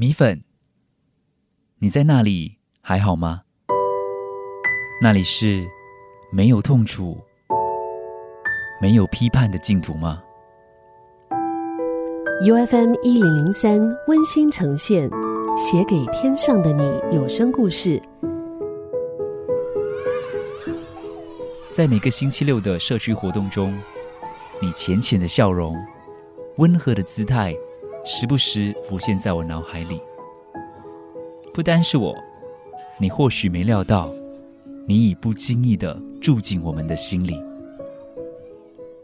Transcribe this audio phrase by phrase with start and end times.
[0.00, 0.40] 米粉，
[1.80, 3.42] 你在那里还好吗？
[5.02, 5.68] 那里是
[6.32, 7.18] 没有痛楚、
[8.80, 10.22] 没有批判的净土吗
[12.46, 13.78] ？U F M 一零零三
[14.08, 15.06] 温馨呈现，
[15.54, 18.02] 写给天上的你有声故事。
[21.70, 23.78] 在每个星期六的社区活动中，
[24.62, 25.76] 你浅浅的笑容、
[26.56, 27.54] 温和的姿态，
[28.04, 30.00] 时不时浮现在我脑海里。
[31.52, 32.14] 不单是我，
[32.98, 34.10] 你或许没料到，
[34.86, 37.40] 你已不经意的住进我们的心里。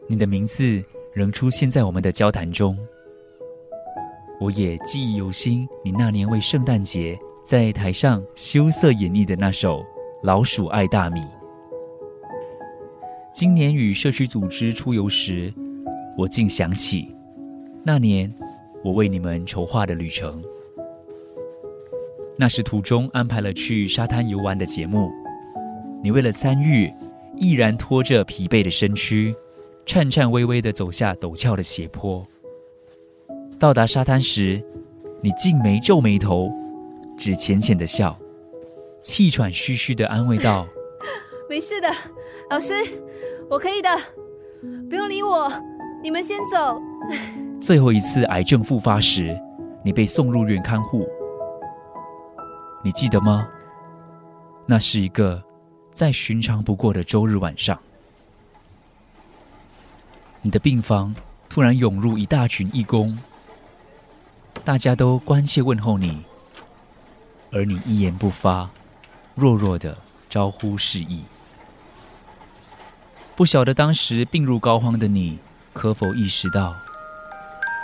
[0.07, 0.83] 你的名字
[1.13, 2.77] 仍出现在我们的交谈中。
[4.41, 9.81] 我也记忆犹新，你那年为圣诞节在台上羞涩演绎的那首
[10.23, 11.21] 《老鼠爱大米》。
[13.33, 15.53] 今年与社区组织出游时，
[16.17, 17.15] 我竟想起
[17.83, 18.33] 那年
[18.87, 20.41] 我为你们筹划的旅程。
[22.39, 25.11] 那时途中安排了去沙滩游玩的节目，
[26.05, 26.93] 你为了参与，
[27.37, 29.35] 毅然拖着疲惫的身躯，
[29.85, 32.25] 颤颤巍巍地走下陡峭的斜坡。
[33.59, 34.63] 到达沙滩时，
[35.21, 36.49] 你竟没皱眉头，
[37.19, 38.17] 只浅浅的笑，
[39.03, 40.65] 气喘吁吁地安慰道
[41.51, 41.89] ：“没事的，
[42.51, 42.73] 老师。”
[43.51, 43.89] 我可以的，
[44.89, 45.51] 不用理我，
[46.05, 46.81] 你们先走。
[47.61, 49.41] 最后一次癌症复发时，
[49.83, 51.09] 你被送入院看护，
[52.85, 53.49] 你记得吗？
[54.67, 55.43] 那是一个
[55.93, 57.79] 再寻常不过的周日晚上，
[60.43, 61.15] 你的病房
[61.49, 63.19] 突然涌入一大群义工，
[64.65, 66.23] 大家都关切问候你，
[67.51, 68.69] 而你一言不发，
[69.35, 69.97] 弱弱的
[70.29, 71.25] 招呼示意。
[73.35, 75.39] 不晓得当时病入膏肓的你，
[75.73, 76.75] 可否意识到，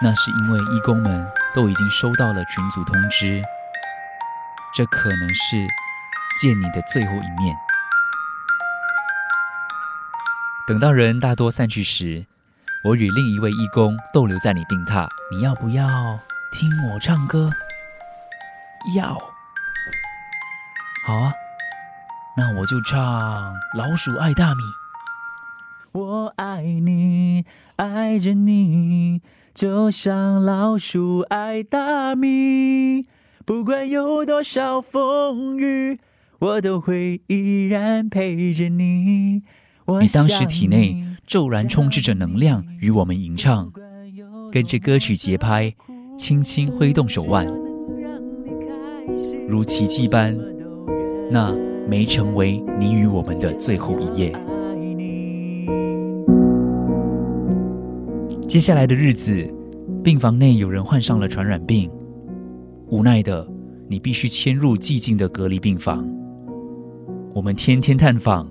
[0.03, 3.41] 那是因为义工们都已经收到了群组通知，
[4.75, 5.57] 这可能是
[6.41, 7.57] 见你的最后一面。
[10.67, 12.27] 等到人大多散去时，
[12.85, 15.09] 我与另一位义工逗留在你病榻。
[15.31, 15.87] 你要不要
[16.51, 17.53] 听我唱歌？
[18.97, 19.15] 要。
[21.07, 21.33] 好啊，
[22.37, 23.01] 那我就唱
[23.79, 24.63] 《老鼠爱大米》。
[25.93, 27.45] 我爱你，
[27.77, 29.21] 爱着你，
[29.53, 33.07] 就像老鼠爱大米。
[33.45, 36.01] 不管有多少风雨，
[36.39, 39.43] 我都会依然陪着你。
[40.01, 43.71] 你当时体内骤然充斥着能量，与我们吟唱，
[44.51, 45.75] 跟着歌曲节拍，
[46.17, 47.47] 轻轻挥动手腕，
[49.47, 50.39] 如奇迹般，
[51.31, 51.55] 那
[51.87, 54.33] 没成为你与我们的最后一夜。
[58.53, 59.49] 接下来的日子，
[60.05, 61.91] 病房内有人患上了传染病，
[62.89, 63.49] 无奈的
[63.89, 66.07] 你必须迁入寂静的隔离病房。
[67.35, 68.47] 我们天天探访，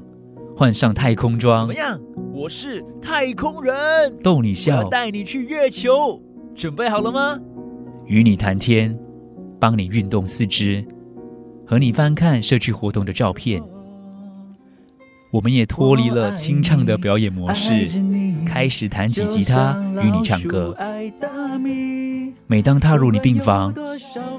[0.57, 1.67] 换上太空装。
[1.67, 2.01] 怎么样？
[2.33, 3.75] 我是太空人，
[4.23, 4.89] 逗你笑。
[4.89, 6.19] 带你去月球，
[6.55, 7.39] 准备好了吗？
[8.07, 8.97] 与你谈天，
[9.59, 10.83] 帮你运动四肢，
[11.63, 13.61] 和你翻看社区活动的照片。
[15.31, 17.87] 我们也脱离了清唱的表演模式，
[18.45, 20.75] 开始弹起吉他与你唱歌。
[22.47, 23.73] 每当踏入你病房，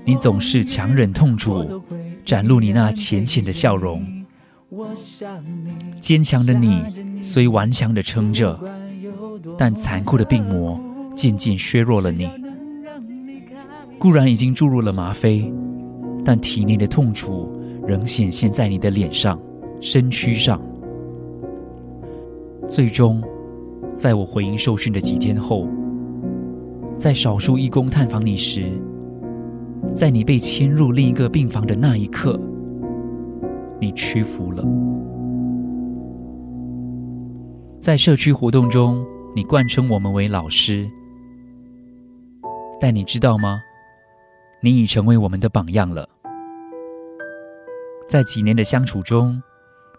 [0.05, 1.83] 你总是强忍痛楚，
[2.27, 4.07] 展露你那浅浅的笑容。
[5.99, 6.83] 坚强的你
[7.23, 8.59] 虽顽强的撑着，
[9.57, 10.79] 但残酷的病魔
[11.17, 12.29] 渐渐削弱了你。
[13.99, 15.51] 固然已经注入了吗啡，
[16.23, 17.51] 但体内的痛楚
[17.87, 19.41] 仍显现在你的脸上、
[19.81, 20.61] 身躯上。
[22.73, 23.23] 最终，
[23.95, 25.69] 在我回营受训的几天后，
[26.97, 28.73] 在少数义工探访你时，
[29.95, 32.41] 在你被迁入另一个病房的那一刻，
[33.79, 34.65] 你屈服了。
[37.79, 39.05] 在社区活动中，
[39.37, 40.91] 你贯称我们为老师，
[42.81, 43.61] 但你知道吗？
[44.63, 46.09] 你已成为我们的榜样了。
[48.09, 49.43] 在几年的相处中，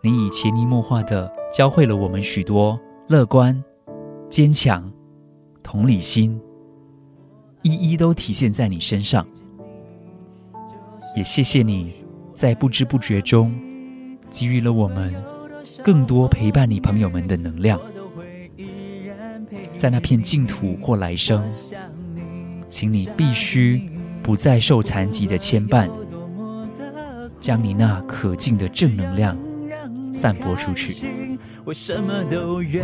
[0.02, 1.32] 你已潜移默化的。
[1.54, 3.64] 教会了我们许多乐观、
[4.28, 4.92] 坚强、
[5.62, 6.42] 同理心，
[7.62, 9.24] 一一都体现在你身上。
[11.16, 11.94] 也谢谢你
[12.34, 13.54] 在不知不觉中
[14.32, 15.14] 给予了我们
[15.84, 17.80] 更多陪伴你朋友们的能量。
[19.78, 21.48] 在那片净土或来生，
[22.68, 23.88] 请你必须
[24.24, 25.88] 不再受残疾的牵绊，
[27.40, 29.38] 将你那可敬的正能量。
[30.14, 31.40] 散播出去。
[31.66, 32.84] 我什么都愿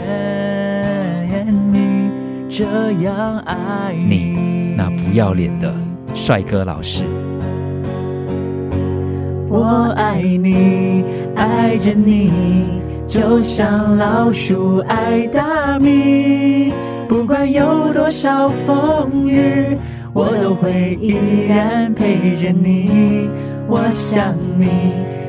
[1.72, 2.10] 你
[2.50, 2.66] 这
[3.04, 5.72] 样爱你，那不要脸的
[6.16, 7.04] 帅哥老师。
[9.48, 11.04] 我爱你，
[11.36, 16.74] 爱着你，就像老鼠爱大米。
[17.08, 19.78] 不管有多少风雨，
[20.14, 21.16] 我都会依
[21.48, 23.30] 然陪着你。
[23.68, 24.68] 我想你，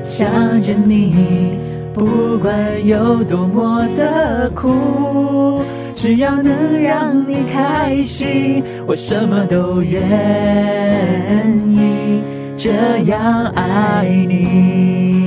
[0.02, 1.58] 想着你，
[1.92, 5.62] 不管有多么的苦，
[5.94, 10.00] 只要能让你开心，我什么都愿
[11.69, 12.22] 意。
[12.56, 12.72] 这
[13.06, 15.19] 样爱你。